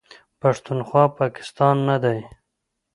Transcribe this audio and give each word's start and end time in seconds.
پښتونخوا، 0.41 1.03
پاکستان 1.19 1.75
نه 1.89 1.97
دی. 2.03 2.19